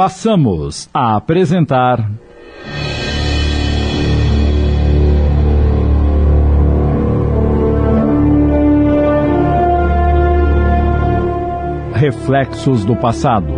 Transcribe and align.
passamos 0.00 0.88
a 0.94 1.14
apresentar. 1.14 2.10
Reflexos 11.92 12.82
do 12.86 12.96
Passado, 12.96 13.52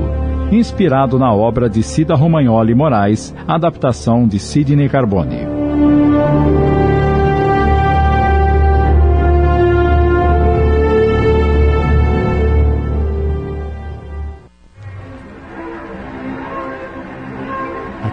inspirado 0.51 1.17
na 1.17 1.33
obra 1.33 1.71
de 1.71 1.81
Cida 1.81 2.17
Romagnoli 2.17 2.75
Moraes, 2.75 3.33
adaptação 3.47 4.27
de 4.27 4.41
Sidney 4.41 4.89
Carbone. 4.89 5.52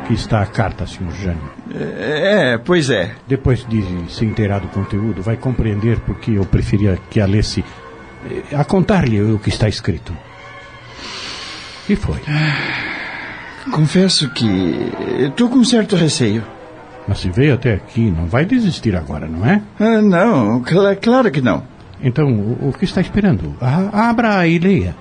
Aqui 0.09 0.15
está 0.15 0.41
a 0.41 0.45
carta, 0.47 0.87
Sr. 0.87 1.11
Jânio. 1.21 1.51
É, 1.71 2.57
pois 2.57 2.89
é. 2.89 3.11
Depois 3.27 3.63
de 3.63 4.09
se 4.09 4.25
inteirar 4.25 4.57
do 4.57 4.67
conteúdo, 4.69 5.21
vai 5.21 5.37
compreender 5.37 5.99
por 5.99 6.17
que 6.17 6.33
eu 6.33 6.43
preferia 6.45 6.97
que 7.11 7.21
a 7.21 7.27
lesse 7.27 7.63
eh, 8.27 8.55
a 8.55 8.63
contar-lhe 8.63 9.21
o 9.21 9.37
que 9.37 9.49
está 9.49 9.69
escrito. 9.69 10.11
E 11.87 11.95
foi? 11.95 12.17
Confesso 13.71 14.33
que 14.33 14.47
estou 15.27 15.47
com 15.47 15.63
certo 15.63 15.95
receio. 15.95 16.43
Mas 17.07 17.19
se 17.19 17.29
veio 17.29 17.53
até 17.53 17.75
aqui, 17.75 18.09
não 18.09 18.25
vai 18.25 18.45
desistir 18.45 18.95
agora, 18.95 19.27
não 19.27 19.45
é? 19.45 19.61
Ah, 19.79 20.01
não, 20.01 20.63
cl 20.65 20.95
claro 20.99 21.29
que 21.29 21.39
não. 21.39 21.61
Então, 22.01 22.31
o, 22.31 22.69
o 22.69 22.73
que 22.73 22.85
está 22.85 22.99
esperando? 22.99 23.55
A 23.61 24.09
abra 24.09 24.47
e 24.47 24.57
leia. 24.57 24.95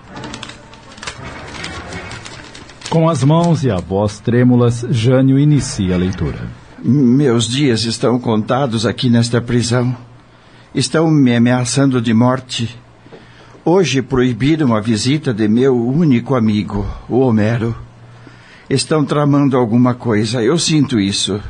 Com 2.91 3.07
as 3.07 3.23
mãos 3.23 3.65
e 3.65 3.71
a 3.71 3.77
voz 3.77 4.19
trêmulas, 4.19 4.83
Jânio 4.91 5.39
inicia 5.39 5.95
a 5.95 5.99
leitura. 5.99 6.49
Meus 6.83 7.47
dias 7.47 7.85
estão 7.85 8.19
contados 8.19 8.87
aqui 8.87 9.11
nesta 9.11 9.43
prisão. 9.43 9.95
Estão 10.75 11.11
me 11.11 11.37
ameaçando 11.37 12.01
de 12.01 12.15
morte. 12.15 12.79
Hoje 13.63 14.01
proibiram 14.01 14.75
a 14.75 14.81
visita 14.81 15.35
de 15.35 15.47
meu 15.49 15.77
único 15.77 16.35
amigo, 16.35 16.87
o 17.11 17.19
Homero. 17.19 17.77
Estão 18.71 19.05
tramando 19.05 19.59
alguma 19.59 19.93
coisa, 19.93 20.43
eu 20.43 20.59
sinto 20.59 20.99
isso. 20.99 21.43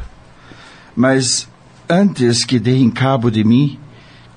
Mas 0.96 1.48
antes 1.88 2.44
que 2.44 2.58
deem 2.58 2.90
cabo 2.90 3.30
de 3.30 3.44
mim, 3.44 3.78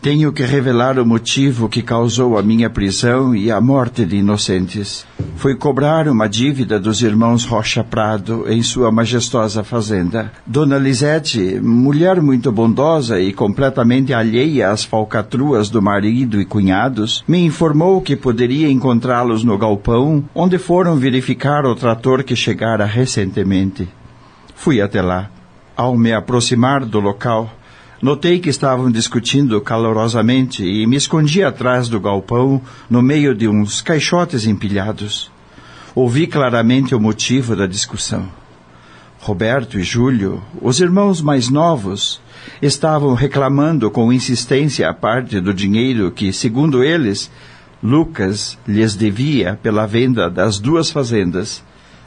tenho 0.01 0.33
que 0.33 0.43
revelar 0.43 0.97
o 0.97 1.05
motivo 1.05 1.69
que 1.69 1.83
causou 1.83 2.35
a 2.35 2.41
minha 2.41 2.71
prisão 2.71 3.35
e 3.35 3.51
a 3.51 3.61
morte 3.61 4.03
de 4.03 4.15
inocentes. 4.15 5.05
Foi 5.35 5.55
cobrar 5.55 6.07
uma 6.07 6.27
dívida 6.27 6.79
dos 6.79 7.03
irmãos 7.03 7.45
Rocha 7.45 7.83
Prado 7.83 8.45
em 8.51 8.63
sua 8.63 8.91
majestosa 8.91 9.63
fazenda. 9.63 10.31
Dona 10.45 10.79
Lisete, 10.79 11.59
mulher 11.61 12.19
muito 12.19 12.51
bondosa 12.51 13.21
e 13.21 13.31
completamente 13.31 14.11
alheia 14.11 14.71
às 14.71 14.83
falcatruas 14.83 15.69
do 15.69 15.83
marido 15.83 16.41
e 16.41 16.45
cunhados, 16.45 17.23
me 17.27 17.45
informou 17.45 18.01
que 18.01 18.15
poderia 18.15 18.71
encontrá-los 18.71 19.43
no 19.43 19.55
galpão, 19.55 20.23
onde 20.33 20.57
foram 20.57 20.95
verificar 20.95 21.63
o 21.63 21.75
trator 21.75 22.23
que 22.23 22.35
chegara 22.35 22.85
recentemente. 22.85 23.87
Fui 24.55 24.81
até 24.81 25.01
lá. 25.01 25.29
Ao 25.77 25.95
me 25.95 26.11
aproximar 26.11 26.85
do 26.85 26.99
local, 26.99 27.51
Notei 28.01 28.39
que 28.39 28.49
estavam 28.49 28.89
discutindo 28.89 29.61
calorosamente 29.61 30.63
e 30.63 30.87
me 30.87 30.95
escondi 30.95 31.43
atrás 31.43 31.87
do 31.87 31.99
galpão, 31.99 32.59
no 32.89 32.99
meio 32.99 33.35
de 33.35 33.47
uns 33.47 33.79
caixotes 33.79 34.47
empilhados. 34.47 35.31
Ouvi 35.93 36.25
claramente 36.25 36.95
o 36.95 36.99
motivo 36.99 37.55
da 37.55 37.67
discussão. 37.67 38.27
Roberto 39.19 39.77
e 39.77 39.83
Júlio, 39.83 40.41
os 40.59 40.79
irmãos 40.79 41.21
mais 41.21 41.47
novos, 41.47 42.19
estavam 42.59 43.13
reclamando 43.13 43.91
com 43.91 44.11
insistência 44.11 44.89
a 44.89 44.93
parte 44.95 45.39
do 45.39 45.53
dinheiro 45.53 46.11
que, 46.11 46.33
segundo 46.33 46.83
eles, 46.83 47.29
Lucas 47.83 48.57
lhes 48.67 48.95
devia 48.95 49.59
pela 49.61 49.85
venda 49.85 50.27
das 50.27 50.57
duas 50.57 50.89
fazendas, 50.89 51.63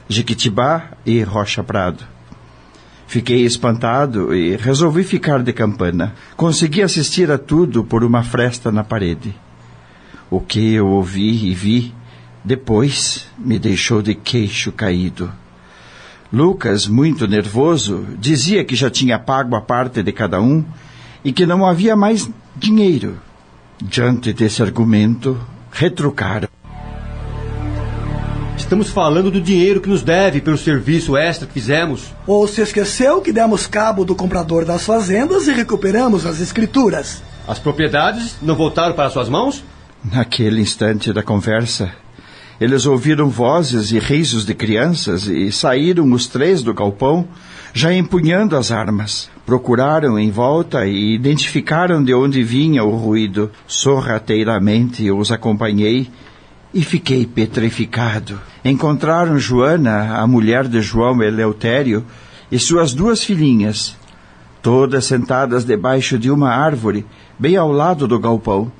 Jequitibá 0.08 0.88
e 1.06 1.22
Rocha 1.22 1.62
Prado. 1.62 2.13
Fiquei 3.14 3.44
espantado 3.44 4.34
e 4.34 4.56
resolvi 4.56 5.04
ficar 5.04 5.41
de 5.41 5.52
campana. 5.52 6.16
Consegui 6.36 6.82
assistir 6.82 7.30
a 7.30 7.38
tudo 7.38 7.84
por 7.84 8.02
uma 8.02 8.25
fresta 8.25 8.72
na 8.72 8.82
parede. 8.82 9.32
O 10.28 10.41
que 10.41 10.75
eu 10.75 10.88
ouvi 10.88 11.48
e 11.48 11.54
vi 11.54 11.94
depois 12.42 13.28
me 13.38 13.56
deixou 13.56 14.02
de 14.02 14.16
queixo 14.16 14.72
caído. 14.72 15.30
Lucas, 16.32 16.88
muito 16.88 17.28
nervoso, 17.28 18.04
dizia 18.19 18.64
que 18.64 18.75
já 18.75 18.91
tinha 18.91 19.16
pago 19.16 19.54
a 19.54 19.60
parte 19.60 20.02
de 20.02 20.10
cada 20.10 20.41
um 20.41 20.64
e 21.25 21.32
que 21.32 21.46
não 21.46 21.64
havia 21.64 21.94
mais 21.94 22.28
dinheiro. 22.56 23.19
Diante 23.81 24.32
desse 24.32 24.60
argumento, 24.60 25.41
retrucaram. 25.70 26.48
Estamos 28.74 28.90
falando 28.90 29.30
do 29.30 29.40
dinheiro 29.40 29.80
que 29.80 29.88
nos 29.88 30.02
deve 30.02 30.40
pelo 30.40 30.58
serviço 30.58 31.16
extra 31.16 31.46
que 31.46 31.52
fizemos. 31.52 32.12
Ou 32.26 32.48
se 32.48 32.60
esqueceu 32.60 33.20
que 33.20 33.32
demos 33.32 33.68
cabo 33.68 34.04
do 34.04 34.16
comprador 34.16 34.64
das 34.64 34.84
fazendas 34.84 35.46
e 35.46 35.52
recuperamos 35.52 36.26
as 36.26 36.40
escrituras? 36.40 37.22
As 37.46 37.56
propriedades 37.56 38.34
não 38.42 38.56
voltaram 38.56 38.92
para 38.92 39.10
suas 39.10 39.28
mãos? 39.28 39.62
Naquele 40.04 40.60
instante 40.60 41.12
da 41.12 41.22
conversa, 41.22 41.92
eles 42.60 42.84
ouviram 42.84 43.30
vozes 43.30 43.92
e 43.92 44.00
risos 44.00 44.44
de 44.44 44.54
crianças 44.56 45.28
e 45.28 45.52
saíram 45.52 46.12
os 46.12 46.26
três 46.26 46.60
do 46.60 46.74
galpão, 46.74 47.28
já 47.72 47.94
empunhando 47.94 48.56
as 48.56 48.72
armas. 48.72 49.30
Procuraram 49.46 50.18
em 50.18 50.32
volta 50.32 50.84
e 50.84 51.14
identificaram 51.14 52.02
de 52.02 52.12
onde 52.12 52.42
vinha 52.42 52.82
o 52.82 52.96
ruído. 52.96 53.52
Sorrateiramente 53.68 55.08
os 55.12 55.30
acompanhei 55.30 56.10
e 56.74 56.82
fiquei 56.82 57.24
petrificado. 57.24 58.40
Encontraram 58.64 59.38
Joana, 59.38 60.18
a 60.18 60.26
mulher 60.26 60.66
de 60.66 60.82
João 60.82 61.22
Eleutério, 61.22 62.04
e 62.50 62.58
suas 62.58 62.92
duas 62.92 63.22
filhinhas, 63.22 63.96
todas 64.60 65.04
sentadas 65.04 65.64
debaixo 65.64 66.18
de 66.18 66.30
uma 66.30 66.50
árvore, 66.50 67.06
bem 67.38 67.56
ao 67.56 67.70
lado 67.70 68.08
do 68.08 68.18
galpão. 68.18 68.70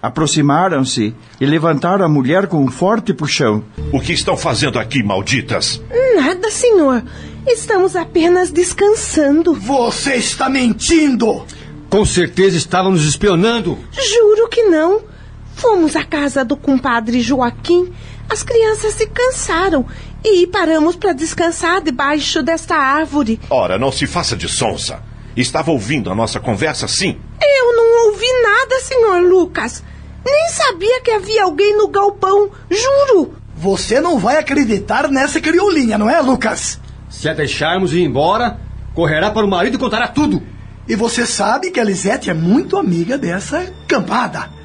Aproximaram-se 0.00 1.14
e 1.40 1.46
levantaram 1.46 2.04
a 2.04 2.08
mulher 2.08 2.46
com 2.46 2.62
um 2.62 2.70
forte 2.70 3.12
puxão. 3.12 3.64
O 3.92 4.00
que 4.00 4.12
estão 4.12 4.36
fazendo 4.36 4.78
aqui, 4.78 5.02
malditas? 5.02 5.82
Nada, 6.14 6.48
senhor. 6.50 7.02
Estamos 7.46 7.96
apenas 7.96 8.52
descansando. 8.52 9.52
Você 9.54 10.14
está 10.14 10.48
mentindo! 10.48 11.44
Com 11.88 12.04
certeza 12.04 12.56
estavam 12.56 12.92
nos 12.92 13.04
espionando. 13.04 13.78
Juro 13.92 14.48
que 14.48 14.64
não. 14.64 15.15
Fomos 15.56 15.96
à 15.96 16.04
casa 16.04 16.44
do 16.44 16.54
compadre 16.54 17.22
Joaquim. 17.22 17.90
As 18.28 18.42
crianças 18.42 18.92
se 18.92 19.06
cansaram 19.06 19.86
e 20.22 20.46
paramos 20.46 20.96
para 20.96 21.14
descansar 21.14 21.80
debaixo 21.80 22.42
desta 22.42 22.76
árvore. 22.76 23.40
Ora, 23.48 23.78
não 23.78 23.90
se 23.90 24.06
faça 24.06 24.36
de 24.36 24.50
sonsa. 24.50 25.02
Estava 25.34 25.70
ouvindo 25.70 26.10
a 26.10 26.14
nossa 26.14 26.38
conversa, 26.38 26.86
sim? 26.86 27.18
Eu 27.40 27.74
não 27.74 28.08
ouvi 28.08 28.26
nada, 28.42 28.80
senhor 28.80 29.22
Lucas. 29.22 29.82
Nem 30.22 30.48
sabia 30.50 31.00
que 31.00 31.10
havia 31.10 31.44
alguém 31.44 31.74
no 31.74 31.88
galpão, 31.88 32.50
juro. 32.70 33.34
Você 33.56 33.98
não 33.98 34.18
vai 34.18 34.36
acreditar 34.36 35.08
nessa 35.08 35.40
criolinha, 35.40 35.96
não 35.96 36.10
é, 36.10 36.20
Lucas? 36.20 36.78
Se 37.08 37.30
a 37.30 37.32
deixarmos 37.32 37.94
ir 37.94 38.02
embora, 38.02 38.60
correrá 38.94 39.30
para 39.30 39.46
o 39.46 39.50
marido 39.50 39.76
e 39.76 39.80
contará 39.80 40.06
tudo. 40.06 40.42
E 40.86 40.94
você 40.94 41.24
sabe 41.24 41.70
que 41.70 41.80
a 41.80 41.84
Lisete 41.84 42.28
é 42.28 42.34
muito 42.34 42.76
amiga 42.76 43.16
dessa 43.16 43.72
campada 43.88 44.55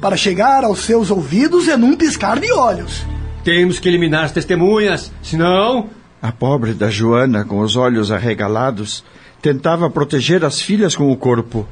para 0.00 0.16
chegar 0.16 0.64
aos 0.64 0.80
seus 0.80 1.10
ouvidos 1.10 1.68
em 1.68 1.82
um 1.82 1.96
piscar 1.96 2.38
de 2.38 2.52
olhos. 2.52 3.04
Temos 3.44 3.78
que 3.78 3.88
eliminar 3.88 4.24
as 4.24 4.32
testemunhas, 4.32 5.12
senão. 5.22 5.88
A 6.20 6.32
pobre 6.32 6.74
da 6.74 6.90
Joana, 6.90 7.44
com 7.44 7.60
os 7.60 7.76
olhos 7.76 8.10
arregalados, 8.10 9.04
tentava 9.40 9.88
proteger 9.88 10.44
as 10.44 10.60
filhas 10.60 10.96
com 10.96 11.12
o 11.12 11.16
corpo. 11.16 11.66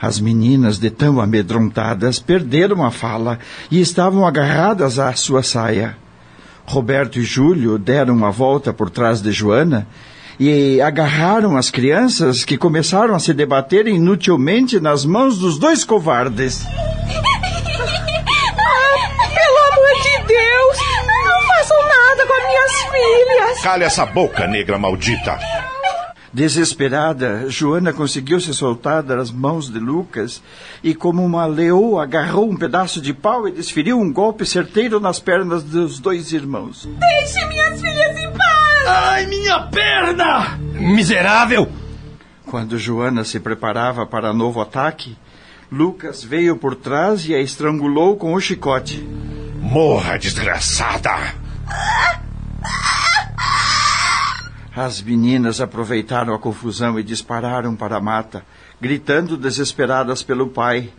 As 0.00 0.20
meninas, 0.20 0.78
de 0.78 0.90
tão 0.90 1.20
amedrontadas, 1.20 2.18
perderam 2.18 2.84
a 2.84 2.90
fala 2.90 3.38
e 3.70 3.80
estavam 3.80 4.26
agarradas 4.26 4.98
à 4.98 5.12
sua 5.14 5.42
saia. 5.42 5.96
Roberto 6.66 7.18
e 7.18 7.22
Júlio 7.22 7.78
deram 7.78 8.24
a 8.24 8.30
volta 8.30 8.72
por 8.72 8.90
trás 8.90 9.20
de 9.20 9.32
Joana 9.32 9.86
e 10.38 10.80
agarraram 10.80 11.56
as 11.56 11.70
crianças 11.70 12.44
que 12.44 12.56
começaram 12.56 13.14
a 13.14 13.18
se 13.18 13.32
debater 13.32 13.86
inutilmente 13.86 14.80
nas 14.80 15.04
mãos 15.04 15.38
dos 15.38 15.58
dois 15.58 15.84
covardes. 15.84 16.66
Filhas! 22.90 23.60
Cale 23.62 23.84
essa 23.84 24.06
boca, 24.06 24.46
negra 24.46 24.78
maldita! 24.78 25.38
Desesperada, 26.32 27.48
Joana 27.48 27.92
conseguiu 27.92 28.40
se 28.40 28.52
soltar 28.52 29.04
das 29.04 29.30
mãos 29.30 29.70
de 29.70 29.78
Lucas 29.78 30.42
e, 30.82 30.92
como 30.92 31.24
uma 31.24 31.46
leoa, 31.46 32.02
agarrou 32.02 32.50
um 32.50 32.56
pedaço 32.56 33.00
de 33.00 33.14
pau 33.14 33.46
e 33.46 33.52
desferiu 33.52 34.00
um 34.00 34.12
golpe 34.12 34.44
certeiro 34.44 34.98
nas 34.98 35.20
pernas 35.20 35.62
dos 35.62 36.00
dois 36.00 36.32
irmãos. 36.32 36.88
Deixe 36.98 37.46
minhas 37.46 37.80
filhas 37.80 38.14
Ai, 38.86 39.26
minha 39.26 39.60
perna! 39.68 40.58
Miserável! 40.74 41.70
Quando 42.44 42.78
Joana 42.78 43.24
se 43.24 43.40
preparava 43.40 44.04
para 44.04 44.34
novo 44.34 44.60
ataque, 44.60 45.16
Lucas 45.72 46.22
veio 46.22 46.56
por 46.56 46.74
trás 46.74 47.26
e 47.26 47.34
a 47.34 47.40
estrangulou 47.40 48.16
com 48.16 48.34
o 48.34 48.40
chicote. 48.40 48.98
Morra, 49.58 50.18
desgraçada! 50.18 51.34
As 54.76 55.00
meninas 55.00 55.60
aproveitaram 55.60 56.34
a 56.34 56.38
confusão 56.38 56.98
e 56.98 57.02
dispararam 57.02 57.76
para 57.76 57.96
a 57.96 58.00
mata, 58.00 58.44
gritando 58.80 59.36
desesperadas 59.36 60.22
pelo 60.22 60.48
pai. 60.48 60.90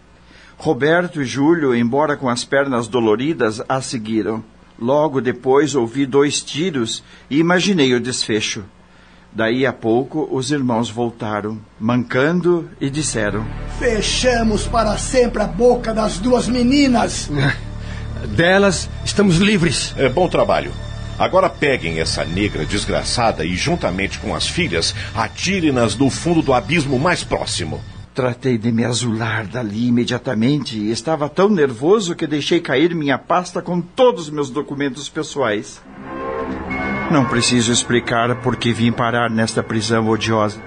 Roberto 0.58 1.22
e 1.22 1.26
Júlio, 1.26 1.76
embora 1.76 2.16
com 2.16 2.30
as 2.30 2.46
pernas 2.46 2.88
doloridas, 2.88 3.62
a 3.68 3.82
seguiram. 3.82 4.42
Logo 4.80 5.20
depois 5.20 5.76
ouvi 5.76 6.06
dois 6.06 6.42
tiros 6.42 7.04
e 7.30 7.38
imaginei 7.38 7.94
o 7.94 8.00
desfecho. 8.00 8.64
Daí 9.32 9.66
a 9.66 9.74
pouco 9.74 10.30
os 10.32 10.52
irmãos 10.52 10.90
voltaram, 10.90 11.60
mancando, 11.78 12.70
e 12.80 12.90
disseram: 12.90 13.46
Fechamos 13.78 14.66
para 14.66 14.98
sempre 14.98 15.42
a 15.42 15.48
boca 15.48 15.94
das 15.94 16.18
duas 16.20 16.48
meninas. 16.48 17.30
Delas 18.36 18.90
estamos 19.04 19.38
livres. 19.38 19.94
É 19.98 20.08
bom 20.08 20.30
trabalho. 20.30 20.72
Agora 21.18 21.50
peguem 21.50 22.00
essa 22.00 22.26
negra 22.26 22.66
desgraçada 22.66 23.46
e, 23.46 23.56
juntamente 23.56 24.20
com 24.20 24.36
as 24.36 24.48
filhas, 24.48 24.94
atirem-nas 25.16 25.96
no 25.96 26.10
fundo 26.10 26.42
do 26.42 26.54
abismo 26.54 27.00
mais 27.00 27.24
próximo. 27.24 27.82
Tratei 28.14 28.58
de 28.58 28.72
me 28.72 28.86
azular 28.86 29.46
dali 29.46 29.88
imediatamente 29.88 30.78
e 30.78 30.92
estava 30.92 31.28
tão 31.28 31.50
nervoso 31.50 32.16
que 32.16 32.28
deixei 32.28 32.60
cair 32.60 32.96
minha 32.96 33.18
pasta 33.18 33.62
com 33.62 33.82
todos 33.82 34.26
os 34.26 34.30
meus 34.30 34.50
documentos 34.50 35.10
pessoais. 35.10 35.82
Não 37.12 37.26
preciso 37.26 37.72
explicar 37.72 38.36
por 38.42 38.56
que 38.56 38.74
vim 38.74 38.92
parar 38.92 39.30
nesta 39.30 39.62
prisão 39.62 40.10
odiosa. 40.10 40.62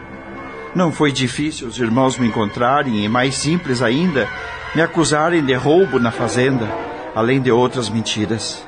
Não 0.74 0.92
foi 0.92 1.10
difícil 1.10 1.68
os 1.68 1.78
irmãos 1.78 2.18
me 2.18 2.28
encontrarem 2.28 3.04
e, 3.04 3.08
mais 3.08 3.34
simples 3.34 3.82
ainda, 3.82 4.28
me 4.74 4.82
acusarem 4.82 5.44
de 5.44 5.54
roubo 5.54 5.98
na 5.98 6.10
fazenda, 6.10 6.68
além 7.14 7.40
de 7.40 7.50
outras 7.50 7.88
mentiras. 7.88 8.67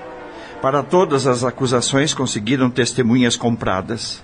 Para 0.62 0.82
todas 0.82 1.26
as 1.26 1.42
acusações 1.42 2.12
conseguiram 2.12 2.68
testemunhas 2.68 3.34
compradas. 3.34 4.22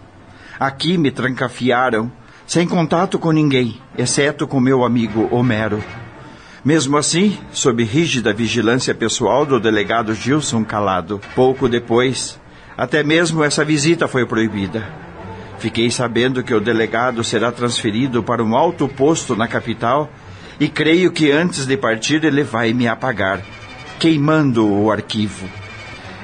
Aqui 0.61 0.99
me 0.99 1.11
trancafiaram, 1.11 2.13
sem 2.47 2.69
contato 2.69 3.19
com 3.19 3.33
ninguém, 3.33 3.81
exceto 3.97 4.47
com 4.47 4.61
meu 4.61 4.85
amigo 4.85 5.29
Homero. 5.35 5.83
Mesmo 6.63 6.99
assim, 6.99 7.39
sob 7.53 7.83
rígida 7.85 8.35
vigilância 8.35 8.95
pessoal 8.95 9.47
do 9.47 9.59
delegado 9.59 10.15
Gilson 10.15 10.63
Calado. 10.63 11.21
Pouco 11.35 11.71
depois, 11.71 12.39
até 12.77 13.03
mesmo 13.03 13.43
essa 13.43 13.65
visita 13.65 14.07
foi 14.07 14.27
proibida. 14.27 14.87
Fiquei 15.59 15.91
sabendo 15.91 16.43
que 16.43 16.53
o 16.53 16.61
delegado 16.61 17.25
será 17.25 17.51
transferido 17.51 18.23
para 18.23 18.45
um 18.45 18.55
alto 18.55 18.87
posto 18.87 19.35
na 19.35 19.49
capital 19.49 20.11
e 20.61 20.69
creio 20.69 21.11
que 21.11 21.33
antes 21.33 21.65
de 21.65 21.79
partir 21.79 22.23
ele 22.25 22.43
vai 22.43 22.75
me 22.75 22.87
apagar, 22.87 23.41
queimando 23.99 24.71
o 24.71 24.93
arquivo. 24.93 25.49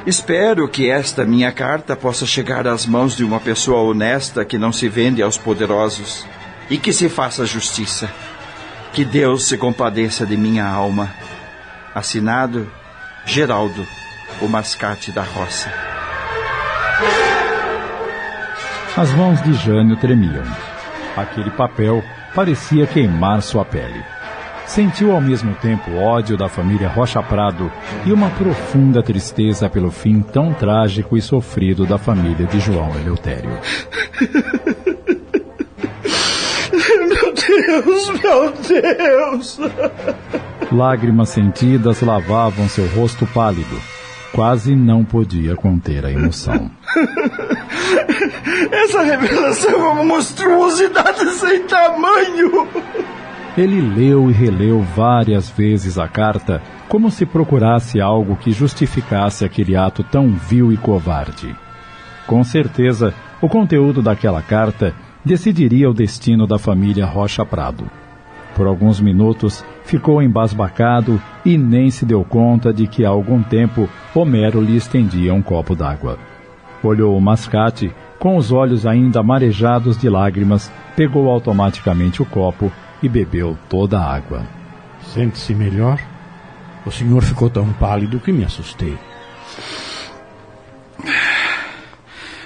Espero 0.05 0.69
que 0.69 0.91
esta 0.91 1.25
minha 1.25 1.53
carta 1.53 1.95
possa 1.95 2.27
chegar 2.27 2.67
às 2.67 2.85
mãos 2.87 3.17
de 3.17 3.23
uma 3.23 3.39
pessoa 3.39 3.83
honesta 3.83 4.45
que 4.45 4.59
não 4.59 4.73
se 4.73 4.89
vende 4.89 5.23
aos 5.23 5.39
poderosos 5.39 6.27
e 6.69 6.77
que 6.77 6.93
se 6.93 7.09
faça 7.09 7.47
justiça. 7.47 8.11
Que 8.93 9.05
Deus 9.05 9.47
se 9.47 9.57
compadeça 9.57 10.27
de 10.27 10.37
minha 10.37 10.67
alma. 10.67 11.09
Assinado 11.95 12.71
Geraldo, 13.25 13.87
o 14.41 14.49
mascate 14.49 15.13
da 15.13 15.23
roça. 15.23 15.73
As 18.97 19.11
mãos 19.13 19.41
de 19.43 19.53
Jânio 19.55 19.97
tremiam. 19.97 20.45
Aquele 21.17 21.51
papel 21.51 22.03
parecia 22.35 22.87
queimar 22.87 23.41
sua 23.41 23.65
pele. 23.65 24.05
Sentiu 24.67 25.13
ao 25.13 25.21
mesmo 25.21 25.55
tempo 25.57 25.95
ódio 25.97 26.37
da 26.37 26.49
família 26.49 26.89
Rocha 26.89 27.23
Prado 27.23 27.71
e 28.07 28.13
uma 28.13 28.31
profunda 28.31 29.03
tristeza 29.03 29.69
pelo 29.69 29.91
fim 29.91 30.23
tão 30.23 30.55
trágico 30.55 31.17
e 31.17 31.23
sofrido 31.23 31.85
da 31.85 31.99
família 31.99 32.47
de 32.47 32.59
João 32.61 32.91
Eleutério. 32.99 33.51
Meu 36.73 37.35
Deus, 37.35 38.11
meu 38.23 38.53
Deus! 38.67 39.59
Lágrimas 40.71 41.29
sentidas 41.29 42.01
lavavam 42.01 42.69
seu 42.69 42.87
rosto 42.89 43.27
pálido. 43.27 43.79
Quase 44.33 44.75
não 44.75 45.05
podia 45.05 45.55
conter 45.55 46.07
a 46.07 46.11
emoção. 46.11 46.71
Essa 48.73 49.03
revelação 49.03 49.71
é 49.71 49.77
uma 49.77 50.05
monstruosidade 50.05 51.31
sem 51.35 51.65
tamanho! 51.65 52.67
Ele 53.57 53.83
leu 53.83 54.31
e 54.31 54.33
releu 54.33 54.81
várias 54.81 55.51
vezes 55.51 55.99
a 55.99 56.09
carta, 56.09 56.63
como 56.89 57.11
se 57.11 57.27
procurasse 57.27 58.01
algo 58.01 58.35
que 58.35 58.51
justificasse 58.51 59.45
aquele 59.45 59.77
ato 59.77 60.03
tão 60.03 60.31
vil 60.31 60.73
e 60.73 60.77
covarde. 60.79 61.55
Com 62.27 62.43
certeza, 62.43 63.13
o 63.43 63.49
conteúdo 63.51 64.01
daquela 64.01 64.41
carta 64.41 64.95
decidiria 65.23 65.91
o 65.91 65.93
destino 65.93 66.47
da 66.47 66.59
família 66.59 67.05
Rocha 67.05 67.45
Prado. 67.45 67.85
Por 68.57 68.67
alguns 68.67 69.01
minutos, 69.01 69.63
ficou 69.85 70.23
embasbacado 70.23 71.21
e 71.45 71.59
nem 71.59 71.91
se 71.91 72.07
deu 72.07 72.25
conta 72.25 72.73
de 72.73 72.87
que 72.87 73.05
há 73.05 73.11
algum 73.11 73.43
tempo 73.43 73.87
Homero 74.15 74.63
lhe 74.63 74.77
estendia 74.77 75.35
um 75.35 75.43
copo 75.43 75.75
d'água. 75.75 76.19
Olhou 76.83 77.15
o 77.15 77.21
mascate, 77.21 77.93
com 78.19 78.37
os 78.37 78.51
olhos 78.51 78.87
ainda 78.87 79.23
marejados 79.23 79.99
de 79.99 80.09
lágrimas, 80.09 80.73
pegou 80.97 81.29
automaticamente 81.29 82.23
o 82.23 82.25
copo 82.25 82.73
e 83.03 83.09
bebeu 83.09 83.59
toda 83.69 83.99
a 83.99 84.15
água. 84.15 84.47
Sente-se 85.13 85.55
melhor? 85.55 86.01
O 86.87 86.91
senhor 86.91 87.23
ficou 87.23 87.51
tão 87.51 87.73
pálido 87.73 88.21
que 88.21 88.33
me 88.33 88.45
assustei. 88.45 88.97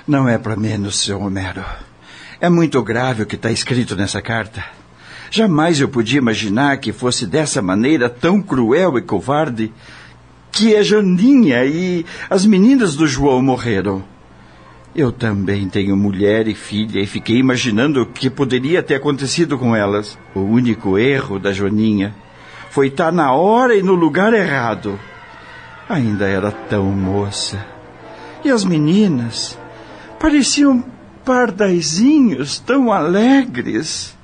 Não 0.06 0.28
é 0.28 0.38
para 0.38 0.56
menos, 0.56 1.00
seu 1.00 1.20
Homero. 1.20 1.64
É 2.40 2.48
muito 2.48 2.82
grave 2.82 3.22
o 3.22 3.26
que 3.26 3.34
está 3.34 3.50
escrito 3.50 3.96
nessa 3.96 4.22
carta. 4.22 4.64
Jamais 5.30 5.80
eu 5.80 5.88
podia 5.88 6.18
imaginar 6.18 6.76
que 6.78 6.92
fosse 6.92 7.26
dessa 7.26 7.60
maneira 7.60 8.08
tão 8.08 8.40
cruel 8.40 8.96
e 8.98 9.02
covarde 9.02 9.72
que 10.52 10.76
a 10.76 10.82
Janinha 10.82 11.64
e 11.64 12.06
as 12.30 12.46
meninas 12.46 12.94
do 12.94 13.06
João 13.06 13.42
morreram. 13.42 14.04
Eu 14.96 15.12
também 15.12 15.68
tenho 15.68 15.94
mulher 15.94 16.48
e 16.48 16.54
filha 16.54 17.00
e 17.00 17.06
fiquei 17.06 17.36
imaginando 17.36 18.00
o 18.00 18.06
que 18.06 18.30
poderia 18.30 18.82
ter 18.82 18.94
acontecido 18.94 19.58
com 19.58 19.76
elas. 19.76 20.18
O 20.34 20.40
único 20.40 20.96
erro 20.96 21.38
da 21.38 21.52
Joninha 21.52 22.14
foi 22.70 22.86
estar 22.86 23.12
na 23.12 23.30
hora 23.30 23.76
e 23.76 23.82
no 23.82 23.94
lugar 23.94 24.32
errado. 24.32 24.98
Ainda 25.86 26.26
era 26.26 26.50
tão 26.50 26.84
moça. 26.84 27.62
E 28.42 28.50
as 28.50 28.64
meninas 28.64 29.58
pareciam 30.18 30.82
pardaizinhos 31.26 32.58
tão 32.58 32.90
alegres. 32.90 34.16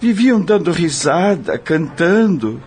Viviam 0.00 0.40
dando 0.40 0.72
risada, 0.72 1.58
cantando. 1.58 2.62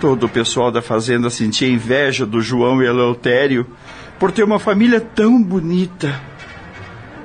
Todo 0.00 0.24
o 0.24 0.30
pessoal 0.30 0.72
da 0.72 0.80
fazenda 0.80 1.28
sentia 1.28 1.68
inveja 1.68 2.24
do 2.24 2.40
João 2.40 2.82
e 2.82 2.86
Eleutério 2.86 3.66
por 4.18 4.32
ter 4.32 4.42
uma 4.42 4.58
família 4.58 5.00
tão 5.00 5.42
bonita. 5.42 6.20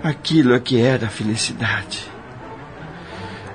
Aquilo 0.03 0.53
é 0.53 0.59
que 0.59 0.79
era 0.79 1.07
felicidade. 1.07 2.09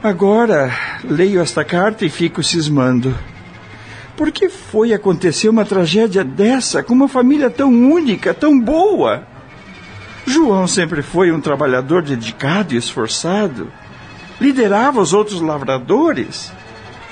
Agora 0.02 0.73
leio 1.02 1.40
esta 1.40 1.64
carta 1.64 2.05
e 2.05 2.09
fico 2.09 2.43
cismando. 2.43 3.16
Por 4.16 4.31
que 4.31 4.49
foi 4.49 4.95
acontecer 4.95 5.49
uma 5.49 5.64
tragédia 5.64 6.25
dessa 6.25 6.83
com 6.83 6.95
uma 6.95 7.09
família 7.09 7.50
tão 7.50 7.71
única, 7.71 8.33
tão 8.33 8.59
boa? 8.59 9.26
João 10.25 10.66
sempre 10.66 11.02
foi 11.02 11.31
um 11.31 11.40
trabalhador 11.40 12.02
dedicado 12.02 12.75
e 12.75 12.76
esforçado. 12.76 13.71
Liderava 14.40 15.00
os 15.00 15.12
outros 15.12 15.40
lavradores. 15.40 16.52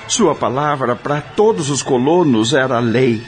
Sua 0.07 0.35
palavra 0.35 0.95
para 0.95 1.21
todos 1.21 1.69
os 1.69 1.81
colonos 1.81 2.53
era 2.53 2.79
lei. 2.79 3.23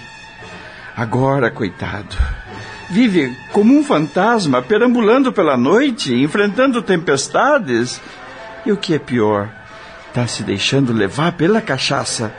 Agora, 0.95 1.51
coitado, 1.51 2.15
vive 2.89 3.35
como 3.51 3.77
um 3.77 3.83
fantasma, 3.83 4.61
perambulando 4.61 5.31
pela 5.31 5.57
noite, 5.57 6.13
enfrentando 6.13 6.81
tempestades. 6.81 8.01
E 8.65 8.71
o 8.71 8.77
que 8.77 8.93
é 8.93 8.99
pior, 8.99 9.49
está 10.07 10.27
se 10.27 10.43
deixando 10.43 10.93
levar 10.93 11.33
pela 11.33 11.61
cachaça. 11.61 12.33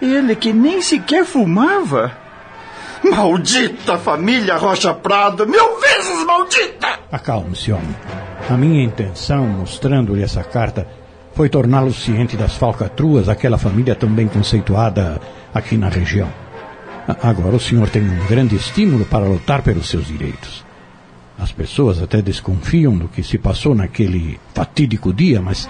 Ele 0.00 0.34
que 0.34 0.52
nem 0.52 0.80
sequer 0.80 1.24
fumava. 1.24 2.12
Maldita 3.02 3.96
família 3.98 4.56
Rocha 4.56 4.92
Prado, 4.92 5.46
mil 5.46 5.78
vezes 5.80 6.24
maldita! 6.24 6.98
Acalme-se, 7.12 7.72
homem. 7.72 7.94
A 8.50 8.56
minha 8.56 8.82
intenção, 8.82 9.46
mostrando-lhe 9.46 10.22
essa 10.22 10.42
carta, 10.42 10.86
foi 11.34 11.48
torná-lo 11.48 11.92
ciente 11.92 12.36
das 12.36 12.56
falcatruas, 12.56 13.28
aquela 13.28 13.56
família 13.56 13.94
tão 13.94 14.08
bem 14.08 14.26
conceituada 14.26 15.20
aqui 15.54 15.76
na 15.76 15.88
região. 15.88 16.28
Agora 17.22 17.56
o 17.56 17.60
senhor 17.60 17.88
tem 17.88 18.02
um 18.02 18.26
grande 18.26 18.54
estímulo 18.54 19.04
para 19.06 19.24
lutar 19.24 19.62
pelos 19.62 19.88
seus 19.88 20.06
direitos. 20.06 20.64
As 21.38 21.50
pessoas 21.52 22.02
até 22.02 22.20
desconfiam 22.20 22.96
do 22.98 23.08
que 23.08 23.22
se 23.22 23.38
passou 23.38 23.74
naquele 23.74 24.38
fatídico 24.52 25.12
dia, 25.12 25.40
mas 25.40 25.68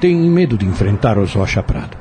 têm 0.00 0.16
medo 0.16 0.58
de 0.58 0.66
enfrentar 0.66 1.16
os 1.18 1.32
Rocha 1.32 1.62
Prado. 1.62 1.96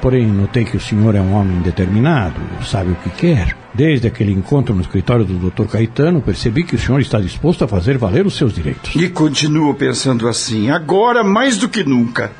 Porém, 0.00 0.26
notei 0.26 0.64
que 0.64 0.76
o 0.76 0.80
senhor 0.80 1.14
é 1.14 1.20
um 1.20 1.34
homem 1.34 1.60
determinado, 1.60 2.40
sabe 2.62 2.92
o 2.92 2.96
que 2.96 3.10
quer. 3.10 3.56
Desde 3.74 4.06
aquele 4.06 4.32
encontro 4.32 4.74
no 4.74 4.82
escritório 4.82 5.24
do 5.24 5.50
Dr. 5.50 5.66
Caetano, 5.66 6.20
percebi 6.20 6.62
que 6.62 6.76
o 6.76 6.78
senhor 6.78 7.00
está 7.00 7.18
disposto 7.18 7.64
a 7.64 7.68
fazer 7.68 7.98
valer 7.98 8.24
os 8.24 8.36
seus 8.36 8.54
direitos. 8.54 8.94
E 8.94 9.08
continuo 9.08 9.74
pensando 9.74 10.28
assim, 10.28 10.70
agora 10.70 11.24
mais 11.24 11.56
do 11.58 11.68
que 11.68 11.82
nunca. 11.82 12.32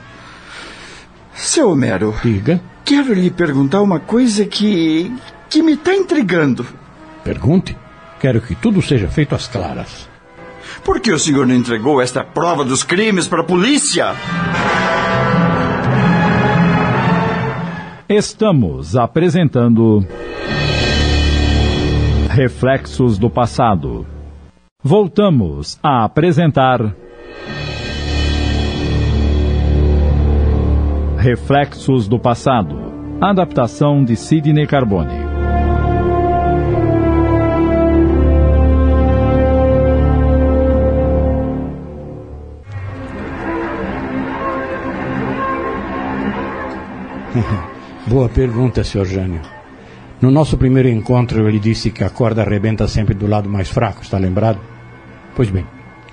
Seu 1.35 1.71
Homero. 1.71 2.15
Diga. 2.23 2.61
Quero 2.85 3.15
lhe 3.15 3.31
perguntar 3.31 3.81
uma 3.81 3.99
coisa 3.99 4.45
que. 4.45 5.11
Que 5.55 5.63
me 5.63 5.75
está 5.75 5.95
intrigando. 5.95 6.67
Pergunte. 7.23 7.77
Quero 8.19 8.41
que 8.41 8.57
tudo 8.57 8.83
seja 8.83 9.07
feito 9.07 9.37
às 9.37 9.47
claras. 9.47 10.09
Por 10.83 10.99
que 10.99 11.13
o 11.13 11.19
senhor 11.19 11.47
não 11.47 11.55
entregou 11.55 12.03
esta 12.03 12.25
prova 12.25 12.65
dos 12.65 12.83
crimes 12.83 13.29
para 13.29 13.43
a 13.43 13.45
polícia? 13.45 14.15
Estamos 18.09 18.97
apresentando. 18.97 20.05
Reflexos 22.31 23.17
do 23.17 23.31
passado. 23.31 24.05
Voltamos 24.83 25.79
a 25.81 26.05
apresentar. 26.05 26.97
Reflexos 31.17 32.09
do 32.09 32.19
passado. 32.19 32.77
Adaptação 33.21 34.05
de 34.05 34.17
Sidney 34.17 34.67
Carbone. 34.67 35.24
Boa 48.07 48.29
pergunta, 48.29 48.85
Sr. 48.85 49.05
Jânio. 49.05 49.41
No 50.21 50.31
nosso 50.31 50.57
primeiro 50.57 50.89
encontro, 50.89 51.49
ele 51.49 51.59
disse 51.59 51.91
que 51.91 52.05
a 52.05 52.11
corda 52.11 52.43
arrebenta 52.43 52.87
sempre 52.87 53.15
do 53.15 53.27
lado 53.27 53.49
mais 53.49 53.69
fraco, 53.69 54.03
está 54.03 54.19
lembrado? 54.19 54.61
Pois 55.35 55.51
bem, 55.51 55.67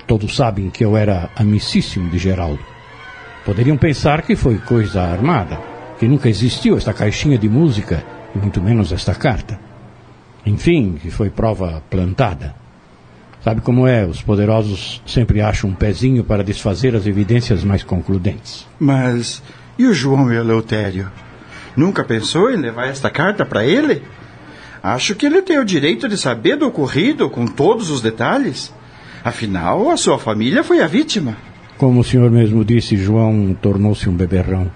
todos 0.08 0.36
sabem 0.36 0.70
que 0.70 0.84
eu 0.84 0.98
era 0.98 1.30
amicíssimo 1.36 2.10
de 2.10 2.18
Geraldo. 2.18 2.60
Poderiam 3.46 3.78
pensar 3.78 4.24
que 4.24 4.36
foi 4.36 4.58
coisa 4.58 5.02
armada, 5.02 5.60
que 6.00 6.08
nunca 6.08 6.30
existiu 6.30 6.78
esta 6.78 6.94
caixinha 6.94 7.38
de 7.38 7.48
música, 7.48 8.04
e 8.36 8.40
muito 8.40 8.62
menos 8.62 8.92
esta 8.92 9.14
carta. 9.14 9.60
Enfim, 10.46 10.98
que 11.00 11.12
foi 11.12 11.30
prova 11.30 11.84
plantada. 11.90 12.56
Sabe 13.44 13.62
como 13.62 13.88
é? 13.88 14.06
Os 14.06 14.22
poderosos 14.22 15.02
sempre 15.06 15.42
acham 15.42 15.70
um 15.70 15.74
pezinho 15.74 16.24
para 16.24 16.44
desfazer 16.44 16.96
as 16.96 17.06
evidências 17.06 17.64
mais 17.64 17.84
concludentes. 17.84 18.68
Mas 18.80 19.42
e 19.82 19.88
o 19.88 19.94
João 19.94 20.32
Eleutério? 20.32 21.12
Nunca 21.76 22.04
pensou 22.04 22.52
em 22.52 22.58
levar 22.58 22.88
esta 22.88 23.10
carta 23.10 23.46
para 23.46 23.66
ele? 23.66 24.04
Acho 24.84 25.16
que 25.16 25.26
ele 25.26 25.42
tem 25.42 25.60
o 25.60 25.66
direito 25.66 26.08
de 26.08 26.18
saber 26.18 26.56
do 26.56 26.68
ocorrido 26.68 27.30
com 27.30 27.46
todos 27.46 27.90
os 27.90 28.02
detalhes. 28.02 28.74
Afinal, 29.24 29.90
a 29.90 29.98
sua 29.98 30.20
família 30.20 30.64
foi 30.64 30.82
a 30.82 30.88
vítima. 30.88 31.36
Como 31.78 32.00
o 32.00 32.04
senhor 32.04 32.30
mesmo 32.30 32.64
disse, 32.64 32.96
João 32.96 33.56
tornou-se 33.60 34.08
um 34.08 34.14
beberrão. 34.14 34.72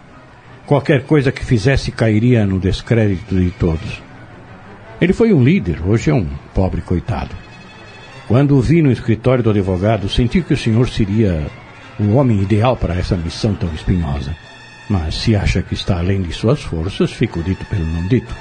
Qualquer 0.65 1.03
coisa 1.03 1.31
que 1.31 1.45
fizesse 1.45 1.91
cairia 1.91 2.45
no 2.45 2.59
descrédito 2.59 3.35
de 3.35 3.51
todos. 3.51 4.01
Ele 4.99 5.13
foi 5.13 5.33
um 5.33 5.43
líder, 5.43 5.81
hoje 5.85 6.09
é 6.09 6.13
um 6.13 6.25
pobre 6.53 6.81
coitado. 6.81 7.35
Quando 8.27 8.57
o 8.57 8.61
vi 8.61 8.81
no 8.81 8.91
escritório 8.91 9.43
do 9.43 9.51
advogado, 9.51 10.09
senti 10.09 10.41
que 10.41 10.53
o 10.53 10.57
senhor 10.57 10.89
seria 10.89 11.45
o 11.99 12.15
homem 12.15 12.41
ideal 12.41 12.75
para 12.75 12.95
essa 12.95 13.15
missão 13.15 13.53
tão 13.53 13.71
espinhosa. 13.73 14.35
Mas 14.89 15.15
se 15.15 15.35
acha 15.35 15.61
que 15.61 15.73
está 15.73 15.97
além 15.97 16.21
de 16.21 16.31
suas 16.31 16.61
forças, 16.61 17.11
fica 17.11 17.39
o 17.39 17.43
dito 17.43 17.65
pelo 17.65 17.85
não 17.85 18.07
dito. 18.07 18.33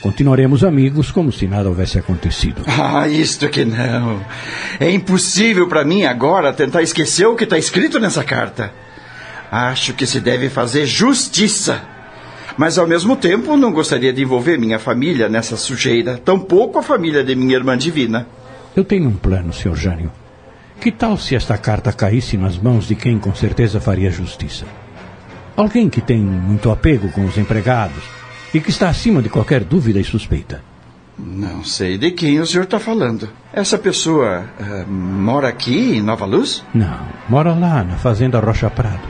Continuaremos 0.00 0.62
amigos 0.62 1.10
como 1.10 1.32
se 1.32 1.46
nada 1.46 1.68
houvesse 1.68 1.98
acontecido. 1.98 2.62
Ah, 2.78 3.08
isto 3.08 3.48
que 3.48 3.64
não. 3.64 4.24
É 4.78 4.90
impossível 4.90 5.66
para 5.68 5.84
mim 5.84 6.04
agora 6.04 6.52
tentar 6.52 6.82
esquecer 6.82 7.26
o 7.26 7.34
que 7.34 7.44
está 7.44 7.58
escrito 7.58 7.98
nessa 7.98 8.22
carta. 8.22 8.72
Acho 9.50 9.92
que 9.94 10.06
se 10.06 10.20
deve 10.20 10.48
fazer 10.48 10.86
justiça. 10.86 11.82
Mas 12.56 12.78
ao 12.78 12.86
mesmo 12.86 13.16
tempo 13.16 13.56
não 13.56 13.72
gostaria 13.72 14.12
de 14.12 14.22
envolver 14.22 14.58
minha 14.58 14.78
família 14.78 15.28
nessa 15.28 15.56
sujeira, 15.56 16.16
tampouco 16.16 16.78
a 16.78 16.82
família 16.82 17.22
de 17.22 17.34
minha 17.34 17.56
irmã 17.56 17.76
divina. 17.76 18.26
Eu 18.74 18.84
tenho 18.84 19.08
um 19.08 19.16
plano, 19.16 19.52
Sr. 19.52 19.74
Jânio. 19.74 20.12
Que 20.80 20.92
tal 20.92 21.16
se 21.16 21.34
esta 21.34 21.56
carta 21.58 21.92
caísse 21.92 22.36
nas 22.36 22.56
mãos 22.58 22.86
de 22.86 22.94
quem 22.94 23.18
com 23.18 23.34
certeza 23.34 23.80
faria 23.80 24.10
justiça? 24.10 24.64
Alguém 25.56 25.88
que 25.88 26.02
tem 26.02 26.20
muito 26.20 26.70
apego 26.70 27.10
com 27.10 27.24
os 27.24 27.38
empregados 27.38 28.04
e 28.52 28.60
que 28.60 28.68
está 28.68 28.90
acima 28.90 29.22
de 29.22 29.30
qualquer 29.30 29.64
dúvida 29.64 29.98
e 29.98 30.04
suspeita. 30.04 30.62
Não 31.18 31.64
sei 31.64 31.96
de 31.96 32.10
quem 32.10 32.38
o 32.40 32.46
senhor 32.46 32.64
está 32.64 32.78
falando. 32.78 33.28
Essa 33.52 33.78
pessoa 33.78 34.44
uh, 34.60 34.90
mora 34.92 35.48
aqui 35.48 35.96
em 35.96 36.02
Nova 36.02 36.26
Luz? 36.26 36.62
Não, 36.74 37.00
mora 37.26 37.54
lá 37.54 37.82
na 37.82 37.96
Fazenda 37.96 38.38
Rocha 38.38 38.68
Prado. 38.68 39.08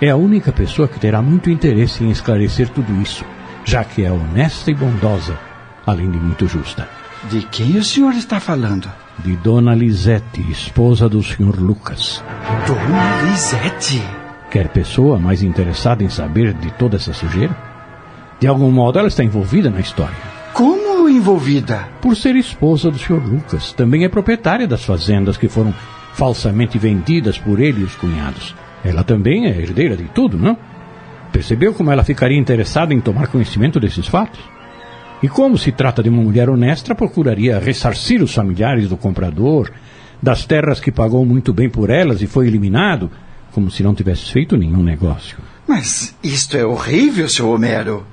É 0.00 0.10
a 0.10 0.16
única 0.16 0.52
pessoa 0.52 0.86
que 0.86 1.00
terá 1.00 1.20
muito 1.20 1.50
interesse 1.50 2.04
em 2.04 2.10
esclarecer 2.10 2.68
tudo 2.68 2.92
isso, 3.02 3.24
já 3.64 3.82
que 3.82 4.04
é 4.04 4.10
honesta 4.10 4.70
e 4.70 4.74
bondosa, 4.74 5.36
além 5.84 6.08
de 6.08 6.18
muito 6.18 6.46
justa. 6.46 6.88
De 7.28 7.42
quem 7.42 7.76
o 7.76 7.84
senhor 7.84 8.14
está 8.14 8.38
falando? 8.38 8.90
De 9.18 9.34
Dona 9.36 9.74
Lisete, 9.74 10.48
esposa 10.48 11.08
do 11.08 11.22
senhor 11.22 11.58
Lucas. 11.58 12.22
Dona 12.66 13.22
Lisete? 13.22 14.21
Quer 14.52 14.68
pessoa 14.68 15.18
mais 15.18 15.42
interessada 15.42 16.04
em 16.04 16.10
saber 16.10 16.52
de 16.52 16.70
toda 16.72 16.96
essa 16.96 17.14
sujeira? 17.14 17.56
De 18.38 18.46
algum 18.46 18.70
modo 18.70 18.98
ela 18.98 19.08
está 19.08 19.24
envolvida 19.24 19.70
na 19.70 19.80
história. 19.80 20.14
Como 20.52 21.08
envolvida? 21.08 21.88
Por 22.02 22.14
ser 22.14 22.36
esposa 22.36 22.90
do 22.90 22.98
Sr. 22.98 23.26
Lucas. 23.26 23.72
Também 23.72 24.04
é 24.04 24.10
proprietária 24.10 24.68
das 24.68 24.84
fazendas 24.84 25.38
que 25.38 25.48
foram 25.48 25.72
falsamente 26.12 26.78
vendidas 26.78 27.38
por 27.38 27.60
ele 27.60 27.80
e 27.80 27.84
os 27.84 27.96
cunhados. 27.96 28.54
Ela 28.84 29.02
também 29.02 29.46
é 29.46 29.58
herdeira 29.58 29.96
de 29.96 30.04
tudo, 30.04 30.36
não? 30.36 30.58
Percebeu 31.32 31.72
como 31.72 31.90
ela 31.90 32.04
ficaria 32.04 32.38
interessada 32.38 32.92
em 32.92 33.00
tomar 33.00 33.28
conhecimento 33.28 33.80
desses 33.80 34.06
fatos? 34.06 34.40
E 35.22 35.30
como 35.30 35.56
se 35.56 35.72
trata 35.72 36.02
de 36.02 36.10
uma 36.10 36.22
mulher 36.22 36.50
honesta, 36.50 36.94
procuraria 36.94 37.58
ressarcir 37.58 38.22
os 38.22 38.34
familiares 38.34 38.90
do 38.90 38.98
comprador, 38.98 39.70
das 40.22 40.44
terras 40.44 40.78
que 40.78 40.92
pagou 40.92 41.24
muito 41.24 41.54
bem 41.54 41.70
por 41.70 41.88
elas 41.88 42.20
e 42.20 42.26
foi 42.26 42.48
eliminado, 42.48 43.10
como 43.52 43.70
se 43.70 43.82
não 43.82 43.94
tivesse 43.94 44.32
feito 44.32 44.56
nenhum 44.56 44.82
negócio. 44.82 45.38
Mas 45.66 46.14
isto 46.22 46.56
é 46.56 46.64
horrível, 46.64 47.28
seu 47.28 47.50
Homero. 47.50 48.04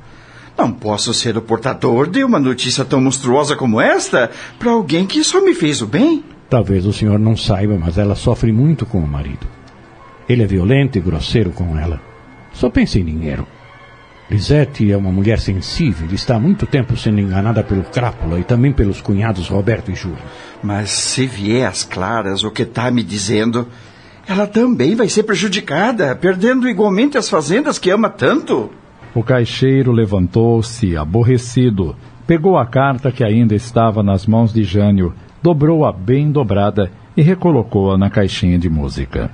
Não 0.57 0.71
posso 0.71 1.13
ser 1.13 1.37
o 1.37 1.41
portador 1.41 2.09
de 2.09 2.23
uma 2.23 2.39
notícia 2.39 2.83
tão 2.83 2.99
monstruosa 2.99 3.55
como 3.55 3.79
esta 3.79 4.29
para 4.57 4.71
alguém 4.71 5.05
que 5.05 5.23
só 5.23 5.41
me 5.41 5.53
fez 5.53 5.81
o 5.81 5.87
bem. 5.87 6.23
Talvez 6.49 6.85
o 6.85 6.91
senhor 6.91 7.17
não 7.17 7.37
saiba, 7.37 7.77
mas 7.77 7.97
ela 7.97 8.15
sofre 8.15 8.51
muito 8.51 8.85
com 8.85 8.99
o 8.99 9.07
marido. 9.07 9.47
Ele 10.27 10.43
é 10.43 10.47
violento 10.47 10.97
e 10.97 11.01
grosseiro 11.01 11.51
com 11.51 11.77
ela. 11.77 12.01
Só 12.51 12.69
pensa 12.69 12.99
em 12.99 13.05
dinheiro. 13.05 13.47
Lisette 14.29 14.91
é 14.91 14.97
uma 14.97 15.11
mulher 15.11 15.39
sensível 15.39 16.07
e 16.11 16.15
está 16.15 16.35
há 16.35 16.39
muito 16.39 16.67
tempo 16.67 16.95
sendo 16.95 17.19
enganada 17.19 17.63
pelo 17.63 17.83
Crápula 17.83 18.39
e 18.39 18.43
também 18.43 18.71
pelos 18.71 19.01
cunhados 19.01 19.47
Roberto 19.47 19.91
e 19.91 19.95
Júlio. 19.95 20.19
Mas 20.61 20.91
se 20.91 21.25
vier 21.25 21.67
às 21.67 21.83
claras 21.83 22.43
o 22.43 22.51
que 22.51 22.61
está 22.61 22.91
me 22.91 23.01
dizendo, 23.01 23.67
ela 24.29 24.45
também 24.45 24.93
vai 24.93 25.09
ser 25.09 25.23
prejudicada, 25.23 26.15
perdendo 26.15 26.69
igualmente 26.69 27.17
as 27.17 27.27
fazendas 27.27 27.79
que 27.79 27.89
ama 27.89 28.11
tanto. 28.11 28.69
O 29.15 29.23
caixeiro 29.23 29.91
levantou-se, 29.91 30.95
aborrecido, 30.95 31.95
pegou 32.27 32.55
a 32.55 32.63
carta 32.63 33.11
que 33.11 33.23
ainda 33.23 33.55
estava 33.55 34.03
nas 34.03 34.27
mãos 34.27 34.53
de 34.53 34.63
Jânio, 34.63 35.15
dobrou-a 35.41 35.91
bem 35.91 36.31
dobrada 36.31 36.91
e 37.17 37.23
recolocou-a 37.23 37.97
na 37.97 38.07
caixinha 38.07 38.59
de 38.59 38.69
música. 38.69 39.31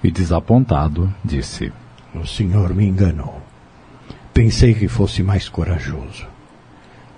E 0.00 0.12
desapontado, 0.12 1.12
disse: 1.24 1.72
O 2.14 2.24
senhor 2.24 2.72
me 2.72 2.86
enganou. 2.86 3.42
Pensei 4.32 4.74
que 4.74 4.86
fosse 4.86 5.24
mais 5.24 5.48
corajoso. 5.48 6.24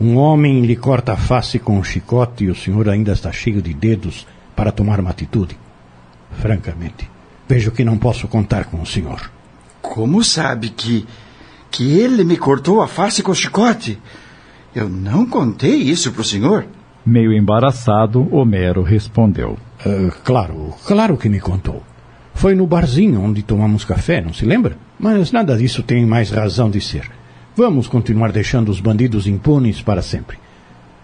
Um 0.01 0.17
homem 0.17 0.63
lhe 0.63 0.77
corta 0.77 1.13
a 1.13 1.17
face 1.19 1.59
com 1.59 1.79
um 1.79 1.85
chicote 1.85 2.45
e 2.45 2.51
o 2.51 2.55
senhor 2.55 2.89
ainda 2.89 3.13
está 3.13 3.31
cheio 3.31 3.61
de 3.61 3.75
dedos 3.75 4.27
para 4.57 4.73
tomar 4.73 4.99
uma 4.99 5.11
atitude. 5.11 5.59
Francamente, 6.41 7.09
vejo 7.49 7.71
que 7.71 7.85
não 7.85 7.99
posso 7.99 8.27
contar 8.29 8.65
com 8.65 8.81
o 8.81 8.87
senhor. 8.87 9.31
Como 9.81 10.23
sabe 10.23 10.71
que. 10.71 11.07
que 11.71 11.99
ele 11.99 12.25
me 12.25 12.37
cortou 12.37 12.81
a 12.81 12.89
face 12.89 13.23
com 13.23 13.33
o 13.33 13.35
chicote? 13.35 13.99
Eu 14.75 14.89
não 14.89 15.27
contei 15.27 15.77
isso 15.77 16.13
para 16.13 16.23
o 16.23 16.25
senhor. 16.25 16.67
Meio 17.05 17.33
embaraçado, 17.33 18.27
Homero 18.35 18.83
respondeu: 18.83 19.59
uh, 19.85 20.13
Claro, 20.25 20.73
claro 20.87 21.17
que 21.17 21.29
me 21.29 21.41
contou. 21.41 21.83
Foi 22.35 22.55
no 22.55 22.67
barzinho 22.67 23.21
onde 23.21 23.43
tomamos 23.43 23.85
café, 23.85 24.21
não 24.21 24.33
se 24.33 24.45
lembra? 24.45 24.77
Mas 24.99 25.33
nada 25.33 25.57
disso 25.57 25.83
tem 25.83 26.07
mais 26.07 26.31
razão 26.31 26.71
de 26.71 26.81
ser. 26.81 27.11
Vamos 27.55 27.87
continuar 27.87 28.33
deixando 28.33 28.71
os 28.71 28.81
bandidos 28.81 29.27
impunes 29.27 29.83
para 29.83 30.01
sempre. 30.01 30.39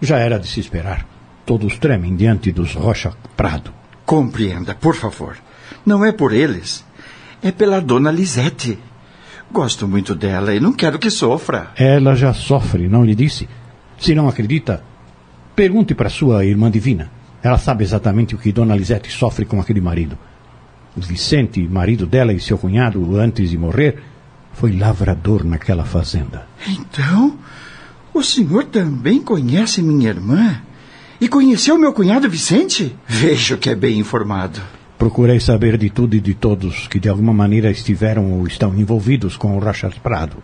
Já 0.00 0.18
era 0.18 0.38
de 0.38 0.46
se 0.46 0.60
esperar. 0.60 1.06
Todos 1.44 1.78
tremem 1.78 2.16
diante 2.16 2.50
dos 2.52 2.74
Rocha 2.74 3.12
Prado. 3.36 3.77
Compreenda, 4.08 4.74
por 4.74 4.94
favor. 4.94 5.36
Não 5.84 6.02
é 6.02 6.12
por 6.12 6.32
eles. 6.32 6.82
É 7.42 7.52
pela 7.52 7.78
dona 7.78 8.10
Lisete. 8.10 8.78
Gosto 9.52 9.86
muito 9.86 10.14
dela 10.14 10.54
e 10.54 10.58
não 10.58 10.72
quero 10.72 10.98
que 10.98 11.10
sofra. 11.10 11.72
Ela 11.76 12.14
já 12.14 12.32
sofre, 12.32 12.88
não 12.88 13.04
lhe 13.04 13.14
disse? 13.14 13.46
Se 13.98 14.14
não 14.14 14.26
acredita, 14.26 14.82
pergunte 15.54 15.94
para 15.94 16.08
sua 16.08 16.42
irmã 16.46 16.70
divina. 16.70 17.10
Ela 17.42 17.58
sabe 17.58 17.84
exatamente 17.84 18.34
o 18.34 18.38
que 18.38 18.50
Dona 18.50 18.74
Lisete 18.74 19.10
sofre 19.10 19.44
com 19.44 19.60
aquele 19.60 19.82
marido. 19.82 20.16
O 20.96 21.02
Vicente, 21.02 21.60
marido 21.68 22.06
dela 22.06 22.32
e 22.32 22.40
seu 22.40 22.56
cunhado, 22.56 23.14
antes 23.18 23.50
de 23.50 23.58
morrer, 23.58 24.02
foi 24.54 24.74
lavrador 24.74 25.44
naquela 25.44 25.84
fazenda. 25.84 26.46
Então, 26.66 27.38
o 28.14 28.22
senhor 28.22 28.64
também 28.64 29.20
conhece 29.20 29.82
minha 29.82 30.08
irmã? 30.08 30.62
E 31.20 31.26
conheceu 31.26 31.76
meu 31.76 31.92
cunhado 31.92 32.30
Vicente? 32.30 32.94
Vejo 33.04 33.58
que 33.58 33.68
é 33.68 33.74
bem 33.74 33.98
informado. 33.98 34.60
Procurei 34.96 35.40
saber 35.40 35.76
de 35.76 35.90
tudo 35.90 36.14
e 36.14 36.20
de 36.20 36.32
todos 36.32 36.86
que 36.86 37.00
de 37.00 37.08
alguma 37.08 37.32
maneira 37.32 37.72
estiveram 37.72 38.30
ou 38.34 38.46
estão 38.46 38.72
envolvidos 38.78 39.36
com 39.36 39.56
o 39.56 39.58
Rachas 39.58 39.94
Prado. 39.98 40.36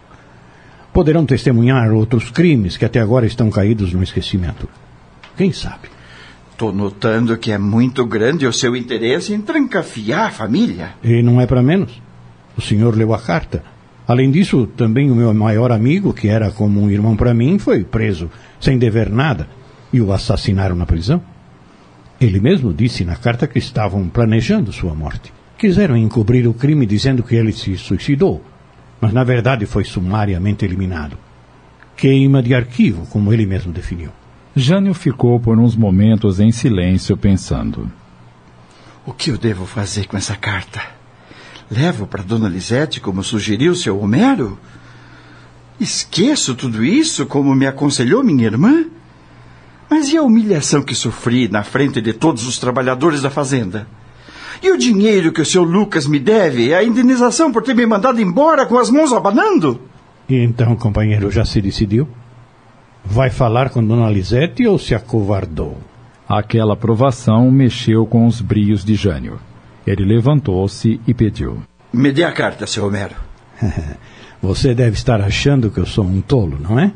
Poderão 0.92 1.24
testemunhar 1.24 1.92
outros 1.92 2.28
crimes 2.28 2.76
que 2.76 2.84
até 2.84 2.98
agora 2.98 3.24
estão 3.24 3.50
caídos 3.50 3.92
no 3.92 4.02
esquecimento. 4.02 4.68
Quem 5.36 5.52
sabe? 5.52 5.88
Estou 6.50 6.72
notando 6.72 7.38
que 7.38 7.52
é 7.52 7.58
muito 7.58 8.04
grande 8.04 8.44
o 8.44 8.52
seu 8.52 8.74
interesse 8.74 9.32
em 9.32 9.40
trancafiar 9.40 10.26
a 10.26 10.32
família. 10.32 10.94
E 11.04 11.22
não 11.22 11.40
é 11.40 11.46
para 11.46 11.62
menos. 11.62 12.02
O 12.56 12.60
senhor 12.60 12.96
leu 12.96 13.14
a 13.14 13.20
carta. 13.20 13.62
Além 14.08 14.28
disso, 14.28 14.66
também 14.76 15.08
o 15.08 15.14
meu 15.14 15.32
maior 15.32 15.70
amigo, 15.70 16.12
que 16.12 16.26
era 16.26 16.50
como 16.50 16.82
um 16.82 16.90
irmão 16.90 17.14
para 17.14 17.32
mim, 17.32 17.60
foi 17.60 17.84
preso 17.84 18.28
sem 18.60 18.76
dever 18.76 19.08
nada 19.08 19.48
e 19.94 20.00
o 20.00 20.12
assassinaram 20.12 20.74
na 20.74 20.84
prisão. 20.84 21.22
Ele 22.20 22.40
mesmo 22.40 22.74
disse 22.74 23.04
na 23.04 23.14
carta 23.14 23.46
que 23.46 23.60
estavam 23.60 24.08
planejando 24.08 24.72
sua 24.72 24.92
morte. 24.92 25.32
Quiseram 25.56 25.96
encobrir 25.96 26.48
o 26.48 26.52
crime 26.52 26.84
dizendo 26.84 27.22
que 27.22 27.36
ele 27.36 27.52
se 27.52 27.78
suicidou, 27.78 28.42
mas 29.00 29.12
na 29.12 29.22
verdade 29.22 29.66
foi 29.66 29.84
sumariamente 29.84 30.64
eliminado. 30.64 31.16
Queima 31.96 32.42
de 32.42 32.52
arquivo, 32.52 33.06
como 33.06 33.32
ele 33.32 33.46
mesmo 33.46 33.72
definiu. 33.72 34.10
Jânio 34.56 34.94
ficou 34.94 35.38
por 35.38 35.60
uns 35.60 35.76
momentos 35.76 36.40
em 36.40 36.50
silêncio 36.50 37.16
pensando. 37.16 37.88
O 39.06 39.12
que 39.12 39.30
eu 39.30 39.38
devo 39.38 39.64
fazer 39.64 40.08
com 40.08 40.16
essa 40.16 40.34
carta? 40.34 40.82
Levo 41.70 42.04
para 42.04 42.24
Dona 42.24 42.48
Lisete 42.48 43.00
como 43.00 43.22
sugeriu 43.22 43.76
seu 43.76 43.96
Homero? 44.00 44.58
Esqueço 45.78 46.56
tudo 46.56 46.84
isso 46.84 47.26
como 47.26 47.54
me 47.54 47.66
aconselhou 47.66 48.24
minha 48.24 48.46
irmã? 48.46 48.86
Mas 49.94 50.12
e 50.12 50.16
a 50.16 50.22
humilhação 50.24 50.82
que 50.82 50.92
sofri 50.92 51.46
na 51.46 51.62
frente 51.62 52.00
de 52.00 52.12
todos 52.12 52.44
os 52.48 52.58
trabalhadores 52.58 53.22
da 53.22 53.30
fazenda? 53.30 53.86
E 54.60 54.72
o 54.72 54.76
dinheiro 54.76 55.30
que 55.30 55.40
o 55.40 55.46
seu 55.46 55.62
Lucas 55.62 56.04
me 56.08 56.18
deve? 56.18 56.74
A 56.74 56.82
indenização 56.82 57.52
por 57.52 57.62
ter 57.62 57.76
me 57.76 57.86
mandado 57.86 58.20
embora 58.20 58.66
com 58.66 58.76
as 58.76 58.90
mãos 58.90 59.12
abanando? 59.12 59.80
E 60.28 60.34
então, 60.34 60.74
companheiro, 60.74 61.30
já 61.30 61.44
se 61.44 61.62
decidiu? 61.62 62.08
Vai 63.04 63.30
falar 63.30 63.70
com 63.70 63.86
Dona 63.86 64.10
Lisete 64.10 64.66
ou 64.66 64.80
se 64.80 64.96
acovardou? 64.96 65.78
Aquela 66.28 66.76
provação 66.76 67.48
mexeu 67.48 68.04
com 68.04 68.26
os 68.26 68.40
brios 68.40 68.84
de 68.84 68.96
Jânio. 68.96 69.38
Ele 69.86 70.04
levantou-se 70.04 71.00
e 71.06 71.14
pediu. 71.14 71.62
Me 71.92 72.10
dê 72.10 72.24
a 72.24 72.32
carta, 72.32 72.66
seu 72.66 72.84
Homero. 72.84 73.14
Você 74.42 74.74
deve 74.74 74.96
estar 74.96 75.20
achando 75.20 75.70
que 75.70 75.78
eu 75.78 75.86
sou 75.86 76.04
um 76.04 76.20
tolo, 76.20 76.58
não 76.60 76.80
é? 76.80 76.90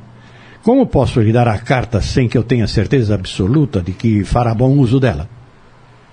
Como 0.63 0.87
posso 0.87 1.21
lhe 1.21 1.33
dar 1.33 1.49
a 1.49 1.59
carta 1.59 2.01
sem 2.01 2.29
que 2.29 2.37
eu 2.37 2.43
tenha 2.43 2.67
certeza 2.67 3.15
absoluta 3.15 3.81
de 3.81 3.93
que 3.93 4.25
fará 4.25 4.55
bom 4.55 4.77
uso 4.79 4.99
dela? 5.01 5.29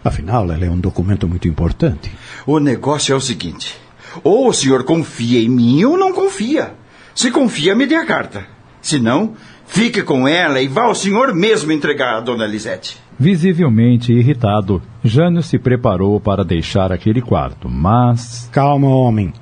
Afinal, 0.03 0.51
ela 0.51 0.65
é 0.65 0.69
um 0.69 0.79
documento 0.79 1.27
muito 1.27 1.47
importante. 1.47 2.11
O 2.45 2.59
negócio 2.59 3.11
é 3.11 3.15
o 3.15 3.21
seguinte: 3.21 3.75
ou 4.23 4.49
o 4.49 4.53
senhor 4.53 4.83
confia 4.83 5.41
em 5.41 5.49
mim 5.49 5.83
ou 5.83 5.97
não 5.97 6.13
confia. 6.13 6.73
Se 7.13 7.31
confia, 7.31 7.75
me 7.75 7.87
dê 7.87 7.95
a 7.95 8.05
carta. 8.05 8.45
Se 8.81 8.99
não, 8.99 9.33
fique 9.65 10.03
com 10.03 10.27
ela 10.27 10.61
e 10.61 10.67
vá 10.67 10.83
ao 10.83 10.95
senhor 10.95 11.33
mesmo 11.33 11.71
entregar 11.71 12.15
a 12.15 12.21
dona 12.21 12.45
Lisete. 12.45 12.97
Visivelmente 13.17 14.13
irritado, 14.13 14.81
Jânio 15.03 15.41
se 15.41 15.57
preparou 15.57 16.19
para 16.19 16.43
deixar 16.43 16.91
aquele 16.91 17.21
quarto, 17.21 17.67
mas. 17.67 18.47
Calma, 18.51 18.87
homem. 18.87 19.33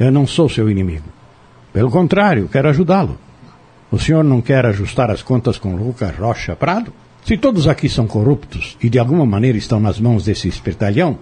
Eu 0.00 0.10
não 0.10 0.26
sou 0.26 0.48
seu 0.48 0.68
inimigo. 0.68 1.04
Pelo 1.72 1.90
contrário, 1.90 2.48
quero 2.48 2.68
ajudá-lo. 2.68 3.18
O 3.90 3.98
senhor 3.98 4.22
não 4.22 4.42
quer 4.42 4.66
ajustar 4.66 5.10
as 5.10 5.22
contas 5.22 5.56
com 5.56 5.74
Lucas 5.74 6.14
Rocha 6.14 6.54
Prado? 6.54 6.92
Se 7.24 7.38
todos 7.38 7.66
aqui 7.66 7.88
são 7.88 8.06
corruptos 8.06 8.76
e 8.82 8.90
de 8.90 8.98
alguma 8.98 9.24
maneira 9.24 9.56
estão 9.56 9.80
nas 9.80 9.98
mãos 9.98 10.24
desse 10.24 10.46
espertalhão, 10.46 11.18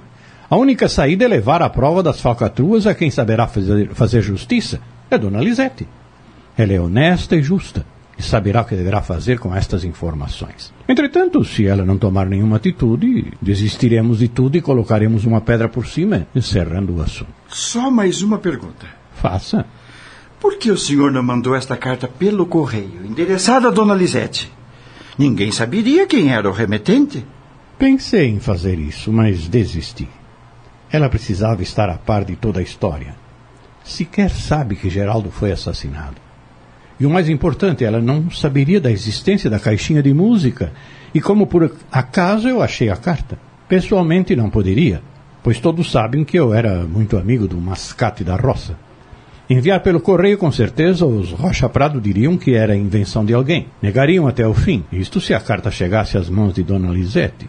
a 0.48 0.56
única 0.56 0.88
saída 0.88 1.24
é 1.24 1.28
levar 1.28 1.62
a 1.62 1.68
prova 1.68 2.02
das 2.02 2.20
falcatruas 2.20 2.86
a 2.86 2.94
quem 2.94 3.10
saberá 3.10 3.46
fazer, 3.46 3.90
fazer 3.90 4.20
justiça. 4.20 4.80
É 5.10 5.16
Dona 5.16 5.40
Lisete. 5.40 5.86
Ela 6.56 6.72
é 6.72 6.80
honesta 6.80 7.36
e 7.36 7.42
justa 7.42 7.84
e 8.18 8.22
saberá 8.22 8.62
o 8.62 8.64
que 8.64 8.74
deverá 8.74 9.02
fazer 9.02 9.38
com 9.38 9.54
estas 9.54 9.84
informações. 9.84 10.72
Entretanto, 10.88 11.44
se 11.44 11.66
ela 11.66 11.84
não 11.84 11.98
tomar 11.98 12.26
nenhuma 12.26 12.56
atitude, 12.56 13.32
desistiremos 13.42 14.18
de 14.18 14.28
tudo 14.28 14.56
e 14.56 14.62
colocaremos 14.62 15.24
uma 15.24 15.40
pedra 15.40 15.68
por 15.68 15.86
cima, 15.86 16.26
encerrando 16.34 16.96
o 16.96 17.02
assunto. 17.02 17.32
Só 17.48 17.90
mais 17.90 18.22
uma 18.22 18.38
pergunta. 18.38 18.86
Faça. 19.14 19.66
Por 20.40 20.58
que 20.58 20.70
o 20.70 20.76
senhor 20.76 21.10
não 21.10 21.22
mandou 21.22 21.54
esta 21.54 21.76
carta 21.76 22.06
pelo 22.06 22.46
correio, 22.46 23.04
endereçada 23.04 23.68
a 23.68 23.70
Dona 23.70 23.94
Lisete? 23.94 24.52
Ninguém 25.18 25.50
saberia 25.50 26.06
quem 26.06 26.32
era 26.32 26.48
o 26.48 26.52
remetente. 26.52 27.24
Pensei 27.78 28.28
em 28.28 28.38
fazer 28.38 28.78
isso, 28.78 29.10
mas 29.10 29.48
desisti. 29.48 30.08
Ela 30.90 31.08
precisava 31.08 31.62
estar 31.62 31.88
a 31.88 31.96
par 31.96 32.24
de 32.24 32.36
toda 32.36 32.60
a 32.60 32.62
história. 32.62 33.14
Sequer 33.82 34.30
sabe 34.30 34.76
que 34.76 34.90
Geraldo 34.90 35.30
foi 35.30 35.52
assassinado. 35.52 36.16
E 36.98 37.06
o 37.06 37.10
mais 37.10 37.28
importante, 37.28 37.84
ela 37.84 38.00
não 38.00 38.30
saberia 38.30 38.80
da 38.80 38.90
existência 38.90 39.48
da 39.48 39.58
caixinha 39.58 40.02
de 40.02 40.12
música. 40.12 40.72
E 41.14 41.20
como 41.20 41.46
por 41.46 41.70
acaso 41.90 42.48
eu 42.48 42.62
achei 42.62 42.90
a 42.90 42.96
carta. 42.96 43.38
Pessoalmente 43.68 44.36
não 44.36 44.50
poderia, 44.50 45.02
pois 45.42 45.60
todos 45.60 45.90
sabem 45.90 46.24
que 46.24 46.38
eu 46.38 46.52
era 46.52 46.84
muito 46.84 47.16
amigo 47.16 47.48
do 47.48 47.56
mascate 47.56 48.22
da 48.22 48.36
roça. 48.36 48.78
Enviar 49.48 49.80
pelo 49.80 50.00
correio, 50.00 50.36
com 50.36 50.50
certeza, 50.50 51.06
os 51.06 51.30
Rocha 51.30 51.68
Prado 51.68 52.00
diriam 52.00 52.36
que 52.36 52.54
era 52.54 52.74
invenção 52.74 53.24
de 53.24 53.32
alguém. 53.32 53.68
Negariam 53.80 54.26
até 54.26 54.46
o 54.46 54.52
fim, 54.52 54.84
isto 54.90 55.20
se 55.20 55.32
a 55.32 55.38
carta 55.38 55.70
chegasse 55.70 56.18
às 56.18 56.28
mãos 56.28 56.52
de 56.54 56.64
Dona 56.64 56.90
Lisete. 56.90 57.48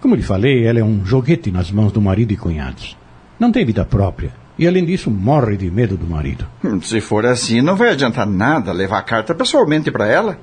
Como 0.00 0.14
lhe 0.14 0.22
falei, 0.22 0.64
ela 0.64 0.78
é 0.78 0.84
um 0.84 1.04
joguete 1.04 1.50
nas 1.50 1.72
mãos 1.72 1.90
do 1.90 2.00
marido 2.00 2.32
e 2.32 2.36
cunhados. 2.36 2.96
Não 3.38 3.50
tem 3.50 3.66
vida 3.66 3.84
própria. 3.84 4.32
E 4.56 4.66
além 4.66 4.84
disso, 4.84 5.10
morre 5.10 5.56
de 5.56 5.68
medo 5.70 5.96
do 5.96 6.06
marido. 6.06 6.46
Se 6.82 7.00
for 7.00 7.26
assim, 7.26 7.60
não 7.60 7.74
vai 7.74 7.90
adiantar 7.90 8.26
nada 8.26 8.72
levar 8.72 8.98
a 8.98 9.02
carta 9.02 9.34
pessoalmente 9.34 9.90
para 9.90 10.06
ela. 10.06 10.38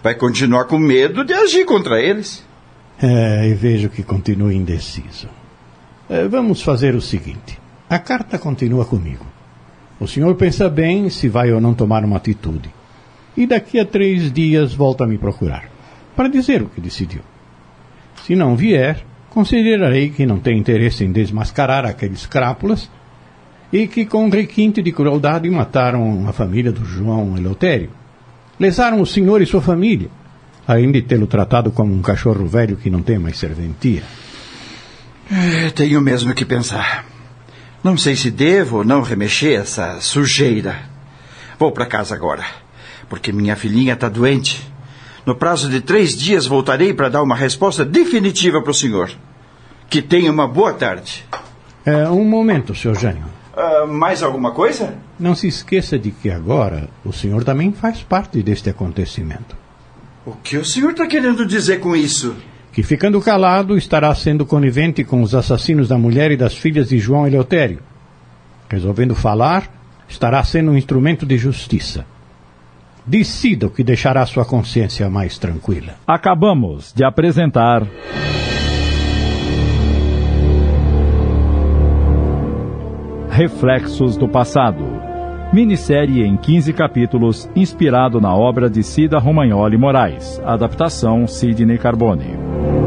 Vai 0.00 0.14
continuar 0.14 0.64
com 0.64 0.78
medo 0.78 1.24
de 1.24 1.32
agir 1.32 1.64
contra 1.64 2.00
eles. 2.00 2.44
É, 3.02 3.48
e 3.48 3.54
vejo 3.54 3.88
que 3.88 4.02
continua 4.04 4.54
indeciso. 4.54 5.28
É, 6.08 6.28
vamos 6.28 6.62
fazer 6.62 6.94
o 6.94 7.00
seguinte: 7.00 7.58
a 7.88 7.98
carta 7.98 8.38
continua 8.38 8.84
comigo. 8.84 9.26
O 10.00 10.08
senhor 10.08 10.34
pensa 10.34 10.68
bem 10.68 11.08
se 11.08 11.28
vai 11.28 11.52
ou 11.52 11.60
não 11.60 11.74
tomar 11.74 12.04
uma 12.04 12.16
atitude. 12.16 12.70
E 13.36 13.46
daqui 13.46 13.78
a 13.78 13.84
três 13.84 14.32
dias 14.32 14.74
volta 14.74 15.04
a 15.04 15.06
me 15.06 15.18
procurar, 15.18 15.68
para 16.14 16.28
dizer 16.28 16.62
o 16.62 16.68
que 16.68 16.80
decidiu. 16.80 17.22
Se 18.24 18.34
não 18.34 18.56
vier, 18.56 19.04
considerarei 19.30 20.10
que 20.10 20.24
não 20.24 20.38
tem 20.38 20.58
interesse 20.58 21.04
em 21.04 21.12
desmascarar 21.12 21.84
aqueles 21.84 22.26
crápulas 22.26 22.88
e 23.72 23.88
que 23.88 24.06
com 24.06 24.28
requinte 24.28 24.80
de 24.80 24.92
crueldade 24.92 25.50
mataram 25.50 26.28
a 26.28 26.32
família 26.32 26.70
do 26.70 26.84
João 26.84 27.36
Eleutério. 27.36 27.90
Lesaram 28.58 29.00
o 29.00 29.06
senhor 29.06 29.42
e 29.42 29.46
sua 29.46 29.60
família, 29.60 30.08
além 30.66 30.92
de 30.92 31.02
tê-lo 31.02 31.26
tratado 31.26 31.72
como 31.72 31.92
um 31.92 32.00
cachorro 32.00 32.46
velho 32.46 32.76
que 32.76 32.88
não 32.88 33.02
tem 33.02 33.18
mais 33.18 33.36
serventia. 33.36 34.04
É, 35.30 35.70
tenho 35.70 36.00
mesmo 36.00 36.32
que 36.34 36.44
pensar. 36.44 37.04
Não 37.84 37.98
sei 37.98 38.16
se 38.16 38.30
devo 38.30 38.78
ou 38.78 38.84
não 38.84 39.02
remexer 39.02 39.60
essa 39.60 40.00
sujeira. 40.00 40.74
Vou 41.58 41.70
para 41.70 41.84
casa 41.84 42.14
agora, 42.14 42.42
porque 43.10 43.30
minha 43.30 43.54
filhinha 43.54 43.92
está 43.92 44.08
doente. 44.08 44.66
No 45.26 45.36
prazo 45.36 45.68
de 45.68 45.82
três 45.82 46.16
dias 46.16 46.46
voltarei 46.46 46.94
para 46.94 47.10
dar 47.10 47.22
uma 47.22 47.36
resposta 47.36 47.84
definitiva 47.84 48.62
para 48.62 48.70
o 48.70 48.74
senhor. 48.74 49.10
Que 49.90 50.00
tenha 50.00 50.32
uma 50.32 50.48
boa 50.48 50.72
tarde. 50.72 51.26
É, 51.84 52.08
um 52.08 52.24
momento, 52.24 52.74
Sr. 52.74 52.94
Jânio. 52.94 53.24
Uh, 53.54 53.86
mais 53.86 54.22
alguma 54.22 54.52
coisa? 54.52 54.94
Não 55.20 55.34
se 55.34 55.46
esqueça 55.46 55.98
de 55.98 56.10
que 56.10 56.30
agora 56.30 56.88
o 57.04 57.12
senhor 57.12 57.44
também 57.44 57.70
faz 57.70 58.02
parte 58.02 58.42
deste 58.42 58.70
acontecimento. 58.70 59.54
O 60.24 60.32
que 60.32 60.56
o 60.56 60.64
senhor 60.64 60.92
está 60.92 61.06
querendo 61.06 61.44
dizer 61.44 61.80
com 61.80 61.94
isso? 61.94 62.34
que 62.74 62.82
ficando 62.82 63.20
calado 63.20 63.78
estará 63.78 64.12
sendo 64.16 64.44
conivente 64.44 65.04
com 65.04 65.22
os 65.22 65.32
assassinos 65.32 65.86
da 65.86 65.96
mulher 65.96 66.32
e 66.32 66.36
das 66.36 66.56
filhas 66.56 66.88
de 66.88 66.98
João 66.98 67.24
Eleutério. 67.24 67.78
Resolvendo 68.68 69.14
falar, 69.14 69.70
estará 70.08 70.42
sendo 70.42 70.72
um 70.72 70.76
instrumento 70.76 71.24
de 71.24 71.38
justiça. 71.38 72.04
Decida 73.06 73.68
o 73.68 73.70
que 73.70 73.84
deixará 73.84 74.26
sua 74.26 74.44
consciência 74.44 75.08
mais 75.08 75.38
tranquila. 75.38 75.94
Acabamos 76.04 76.92
de 76.92 77.04
apresentar. 77.04 77.86
Reflexos 83.30 84.16
do 84.16 84.28
Passado 84.28 84.93
Minissérie 85.54 86.24
em 86.24 86.36
15 86.36 86.72
capítulos, 86.72 87.48
inspirado 87.54 88.20
na 88.20 88.34
obra 88.34 88.68
de 88.68 88.82
Cida 88.82 89.20
Romagnoli 89.20 89.78
Moraes, 89.78 90.42
adaptação 90.44 91.28
Sidney 91.28 91.78
Carbone. 91.78 92.83